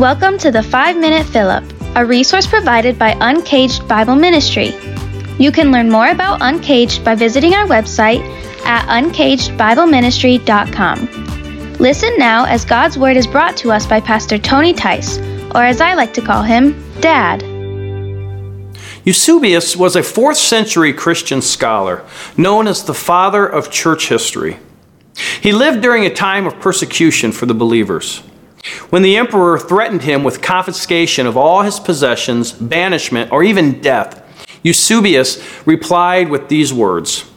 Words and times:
Welcome 0.00 0.38
to 0.38 0.50
the 0.50 0.62
5 0.62 0.96
Minute 0.96 1.36
Up, 1.36 1.62
a 1.94 2.06
resource 2.06 2.46
provided 2.46 2.98
by 2.98 3.14
Uncaged 3.20 3.86
Bible 3.86 4.16
Ministry. 4.16 4.74
You 5.38 5.52
can 5.52 5.70
learn 5.70 5.90
more 5.90 6.08
about 6.08 6.40
Uncaged 6.40 7.04
by 7.04 7.14
visiting 7.14 7.52
our 7.52 7.66
website 7.66 8.22
at 8.64 8.88
uncagedbibleministry.com. 8.88 11.74
Listen 11.74 12.16
now 12.16 12.46
as 12.46 12.64
God's 12.64 12.96
Word 12.96 13.18
is 13.18 13.26
brought 13.26 13.58
to 13.58 13.72
us 13.72 13.86
by 13.86 14.00
Pastor 14.00 14.38
Tony 14.38 14.72
Tice, 14.72 15.18
or 15.54 15.62
as 15.62 15.82
I 15.82 15.92
like 15.92 16.14
to 16.14 16.22
call 16.22 16.44
him, 16.44 16.82
Dad. 17.02 17.42
Eusebius 19.04 19.76
was 19.76 19.96
a 19.96 20.00
4th 20.00 20.36
century 20.36 20.94
Christian 20.94 21.42
scholar 21.42 22.06
known 22.38 22.66
as 22.66 22.84
the 22.84 22.94
father 22.94 23.46
of 23.46 23.70
church 23.70 24.08
history. 24.08 24.56
He 25.42 25.52
lived 25.52 25.82
during 25.82 26.06
a 26.06 26.14
time 26.14 26.46
of 26.46 26.58
persecution 26.58 27.32
for 27.32 27.44
the 27.44 27.52
believers. 27.52 28.22
When 28.90 29.02
the 29.02 29.16
emperor 29.16 29.58
threatened 29.58 30.02
him 30.02 30.22
with 30.22 30.42
confiscation 30.42 31.26
of 31.26 31.36
all 31.36 31.62
his 31.62 31.80
possessions, 31.80 32.52
banishment, 32.52 33.32
or 33.32 33.42
even 33.42 33.80
death, 33.80 34.22
Eusebius 34.62 35.42
replied 35.66 36.28
with 36.28 36.48
these 36.48 36.72
words 36.72 37.30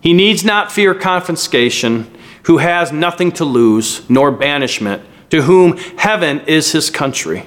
He 0.00 0.12
needs 0.12 0.44
not 0.44 0.72
fear 0.72 0.94
confiscation, 0.94 2.12
who 2.44 2.58
has 2.58 2.92
nothing 2.92 3.32
to 3.32 3.44
lose, 3.44 4.08
nor 4.10 4.30
banishment, 4.30 5.02
to 5.30 5.42
whom 5.42 5.76
heaven 5.96 6.40
is 6.40 6.72
his 6.72 6.90
country, 6.90 7.46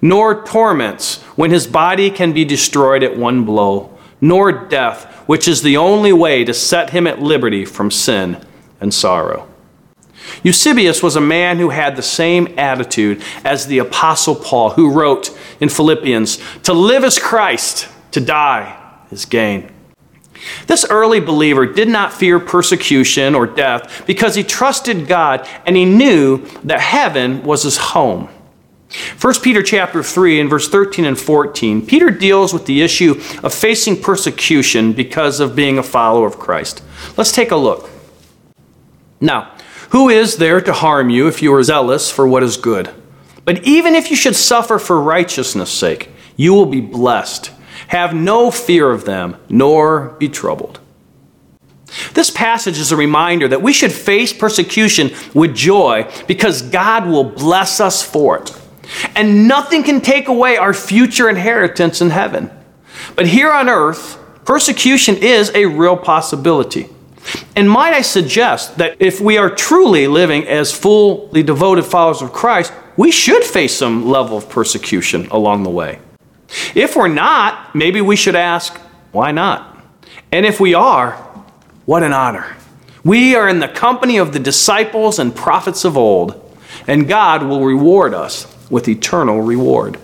nor 0.00 0.44
torments 0.44 1.22
when 1.34 1.50
his 1.50 1.66
body 1.66 2.10
can 2.10 2.32
be 2.32 2.44
destroyed 2.44 3.02
at 3.02 3.16
one 3.16 3.44
blow, 3.44 3.98
nor 4.20 4.52
death, 4.52 5.04
which 5.26 5.46
is 5.48 5.62
the 5.62 5.76
only 5.76 6.12
way 6.12 6.44
to 6.44 6.54
set 6.54 6.90
him 6.90 7.06
at 7.06 7.20
liberty 7.20 7.64
from 7.64 7.90
sin 7.90 8.42
and 8.80 8.94
sorrow. 8.94 9.48
Eusebius 10.42 11.02
was 11.02 11.16
a 11.16 11.20
man 11.20 11.58
who 11.58 11.70
had 11.70 11.96
the 11.96 12.02
same 12.02 12.58
attitude 12.58 13.22
as 13.44 13.66
the 13.66 13.78
Apostle 13.78 14.34
Paul, 14.34 14.70
who 14.70 14.92
wrote 14.92 15.36
in 15.60 15.68
Philippians, 15.68 16.38
To 16.64 16.72
live 16.72 17.04
is 17.04 17.18
Christ, 17.18 17.88
to 18.12 18.20
die 18.20 18.82
is 19.10 19.24
gain. 19.24 19.72
This 20.66 20.86
early 20.88 21.20
believer 21.20 21.66
did 21.66 21.88
not 21.88 22.12
fear 22.12 22.38
persecution 22.38 23.34
or 23.34 23.46
death 23.46 24.04
because 24.06 24.34
he 24.34 24.42
trusted 24.42 25.06
God 25.06 25.48
and 25.64 25.76
he 25.76 25.84
knew 25.84 26.46
that 26.64 26.80
heaven 26.80 27.42
was 27.42 27.62
his 27.62 27.78
home. 27.78 28.28
1 29.20 29.34
Peter 29.42 29.62
chapter 29.62 30.02
3 30.02 30.40
and 30.40 30.50
verse 30.50 30.68
13 30.68 31.04
and 31.04 31.18
14, 31.18 31.84
Peter 31.84 32.10
deals 32.10 32.52
with 32.52 32.66
the 32.66 32.82
issue 32.82 33.20
of 33.42 33.52
facing 33.52 34.00
persecution 34.00 34.92
because 34.92 35.40
of 35.40 35.56
being 35.56 35.76
a 35.76 35.82
follower 35.82 36.26
of 36.26 36.38
Christ. 36.38 36.82
Let's 37.16 37.32
take 37.32 37.50
a 37.50 37.56
look. 37.56 37.90
Now, 39.20 39.55
who 39.90 40.08
is 40.08 40.36
there 40.36 40.60
to 40.60 40.72
harm 40.72 41.10
you 41.10 41.28
if 41.28 41.42
you 41.42 41.52
are 41.54 41.62
zealous 41.62 42.10
for 42.10 42.26
what 42.26 42.42
is 42.42 42.56
good? 42.56 42.90
But 43.44 43.64
even 43.64 43.94
if 43.94 44.10
you 44.10 44.16
should 44.16 44.36
suffer 44.36 44.78
for 44.78 45.00
righteousness' 45.00 45.70
sake, 45.70 46.10
you 46.36 46.52
will 46.52 46.66
be 46.66 46.80
blessed. 46.80 47.52
Have 47.88 48.14
no 48.14 48.50
fear 48.50 48.90
of 48.90 49.04
them, 49.04 49.36
nor 49.48 50.16
be 50.18 50.28
troubled. 50.28 50.80
This 52.14 52.30
passage 52.30 52.78
is 52.78 52.90
a 52.90 52.96
reminder 52.96 53.46
that 53.48 53.62
we 53.62 53.72
should 53.72 53.92
face 53.92 54.32
persecution 54.32 55.12
with 55.32 55.54
joy 55.54 56.10
because 56.26 56.62
God 56.62 57.06
will 57.06 57.24
bless 57.24 57.80
us 57.80 58.02
for 58.02 58.38
it. 58.38 58.52
And 59.14 59.48
nothing 59.48 59.82
can 59.82 60.00
take 60.00 60.28
away 60.28 60.56
our 60.56 60.74
future 60.74 61.28
inheritance 61.28 62.00
in 62.00 62.10
heaven. 62.10 62.50
But 63.14 63.28
here 63.28 63.52
on 63.52 63.68
earth, 63.68 64.18
persecution 64.44 65.16
is 65.16 65.50
a 65.54 65.66
real 65.66 65.96
possibility. 65.96 66.88
And 67.54 67.70
might 67.70 67.92
I 67.92 68.02
suggest 68.02 68.78
that 68.78 68.96
if 69.00 69.20
we 69.20 69.38
are 69.38 69.50
truly 69.50 70.06
living 70.06 70.46
as 70.46 70.72
fully 70.72 71.42
devoted 71.42 71.84
followers 71.84 72.22
of 72.22 72.32
Christ, 72.32 72.72
we 72.96 73.10
should 73.10 73.44
face 73.44 73.76
some 73.76 74.08
level 74.08 74.36
of 74.36 74.48
persecution 74.48 75.26
along 75.30 75.62
the 75.62 75.70
way. 75.70 75.98
If 76.74 76.96
we're 76.96 77.08
not, 77.08 77.74
maybe 77.74 78.00
we 78.00 78.16
should 78.16 78.36
ask, 78.36 78.76
why 79.12 79.32
not? 79.32 79.76
And 80.30 80.46
if 80.46 80.60
we 80.60 80.74
are, 80.74 81.12
what 81.84 82.02
an 82.02 82.12
honor. 82.12 82.56
We 83.04 83.34
are 83.34 83.48
in 83.48 83.60
the 83.60 83.68
company 83.68 84.16
of 84.16 84.32
the 84.32 84.38
disciples 84.38 85.18
and 85.18 85.34
prophets 85.34 85.84
of 85.84 85.96
old, 85.96 86.42
and 86.86 87.08
God 87.08 87.42
will 87.42 87.64
reward 87.64 88.14
us 88.14 88.52
with 88.70 88.88
eternal 88.88 89.40
reward. 89.40 89.98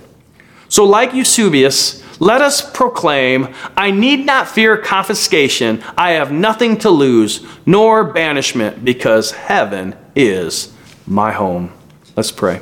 So, 0.68 0.84
like 0.84 1.12
Eusebius, 1.12 2.01
let 2.22 2.40
us 2.40 2.62
proclaim, 2.70 3.52
I 3.76 3.90
need 3.90 4.24
not 4.24 4.46
fear 4.46 4.76
confiscation. 4.76 5.82
I 5.98 6.12
have 6.12 6.30
nothing 6.30 6.78
to 6.78 6.88
lose, 6.88 7.44
nor 7.66 8.04
banishment, 8.04 8.84
because 8.84 9.32
heaven 9.32 9.96
is 10.14 10.72
my 11.04 11.32
home. 11.32 11.72
Let's 12.16 12.30
pray. 12.30 12.60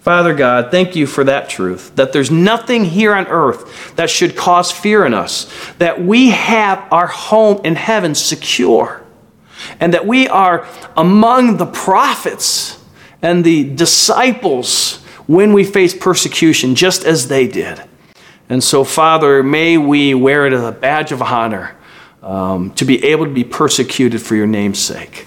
Father 0.00 0.34
God, 0.34 0.72
thank 0.72 0.96
you 0.96 1.06
for 1.06 1.22
that 1.22 1.48
truth 1.48 1.94
that 1.94 2.12
there's 2.12 2.32
nothing 2.32 2.86
here 2.86 3.14
on 3.14 3.28
earth 3.28 3.94
that 3.94 4.10
should 4.10 4.34
cause 4.34 4.72
fear 4.72 5.06
in 5.06 5.14
us, 5.14 5.48
that 5.78 6.02
we 6.02 6.30
have 6.30 6.84
our 6.92 7.06
home 7.06 7.60
in 7.62 7.76
heaven 7.76 8.16
secure, 8.16 9.04
and 9.78 9.94
that 9.94 10.08
we 10.08 10.26
are 10.26 10.66
among 10.96 11.58
the 11.58 11.66
prophets 11.66 12.82
and 13.22 13.44
the 13.44 13.72
disciples 13.76 14.96
when 15.28 15.52
we 15.52 15.62
face 15.62 15.96
persecution, 15.96 16.74
just 16.74 17.04
as 17.04 17.28
they 17.28 17.46
did. 17.46 17.87
And 18.48 18.64
so, 18.64 18.84
Father, 18.84 19.42
may 19.42 19.76
we 19.78 20.14
wear 20.14 20.46
it 20.46 20.52
as 20.52 20.64
a 20.64 20.72
badge 20.72 21.12
of 21.12 21.20
honor 21.20 21.76
um, 22.22 22.72
to 22.74 22.84
be 22.84 23.04
able 23.04 23.26
to 23.26 23.32
be 23.32 23.44
persecuted 23.44 24.22
for 24.22 24.34
your 24.34 24.46
name's 24.46 24.78
sake. 24.78 25.26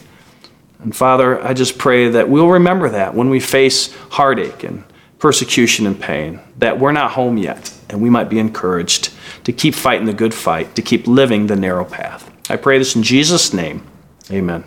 And 0.79 0.95
Father, 0.95 1.41
I 1.43 1.53
just 1.53 1.77
pray 1.77 2.09
that 2.09 2.29
we'll 2.29 2.49
remember 2.49 2.89
that 2.89 3.13
when 3.13 3.29
we 3.29 3.39
face 3.39 3.93
heartache 4.09 4.63
and 4.63 4.83
persecution 5.19 5.85
and 5.85 5.99
pain, 5.99 6.39
that 6.57 6.79
we're 6.79 6.91
not 6.91 7.11
home 7.11 7.37
yet, 7.37 7.71
and 7.89 8.01
we 8.01 8.09
might 8.09 8.29
be 8.29 8.39
encouraged 8.39 9.13
to 9.43 9.53
keep 9.53 9.75
fighting 9.75 10.07
the 10.07 10.13
good 10.13 10.33
fight, 10.33 10.75
to 10.75 10.81
keep 10.81 11.07
living 11.07 11.45
the 11.45 11.55
narrow 11.55 11.85
path. 11.85 12.31
I 12.49 12.55
pray 12.55 12.79
this 12.79 12.95
in 12.95 13.03
Jesus' 13.03 13.53
name. 13.53 13.85
Amen. 14.31 14.63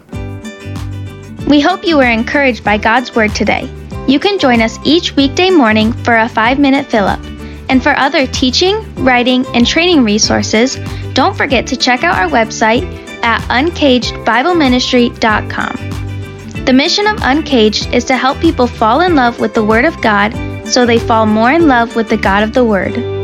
We 1.49 1.61
hope 1.61 1.85
you 1.85 1.97
were 1.97 2.05
encouraged 2.05 2.63
by 2.63 2.79
God's 2.79 3.15
Word 3.15 3.35
today. 3.35 3.69
You 4.07 4.21
can 4.21 4.39
join 4.39 4.61
us 4.61 4.79
each 4.85 5.17
weekday 5.17 5.51
morning 5.51 5.93
for 5.93 6.17
a 6.17 6.29
five 6.29 6.61
minute 6.61 6.87
fill 6.87 7.07
up. 7.07 7.21
And 7.69 7.83
for 7.83 7.95
other 7.97 8.27
teaching, 8.27 8.83
writing, 8.97 9.47
and 9.55 9.67
training 9.67 10.05
resources, 10.05 10.77
don't 11.15 11.35
forget 11.37 11.67
to 11.69 11.77
check 11.77 12.05
out 12.05 12.19
our 12.19 12.29
website 12.29 12.85
at 13.23 13.41
uncagedbibleministry.com. 13.43 15.77
The 16.65 16.73
mission 16.73 17.07
of 17.07 17.23
Uncaged 17.23 17.93
is 17.93 18.05
to 18.07 18.17
help 18.17 18.41
people 18.41 18.67
fall 18.67 19.03
in 19.03 19.15
love 19.15 19.39
with 19.39 19.53
the 19.55 19.65
Word 19.65 19.85
of 19.85 20.01
God 20.01 20.35
so 20.67 20.87
they 20.87 20.99
fall 20.99 21.27
more 21.27 21.53
in 21.53 21.69
love 21.69 21.95
with 21.95 22.09
the 22.09 22.17
God 22.17 22.43
of 22.43 22.55
the 22.55 22.65
Word. 22.65 23.24